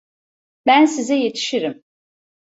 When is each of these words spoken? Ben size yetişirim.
Ben 0.65 0.85
size 0.85 1.15
yetişirim. 1.15 1.83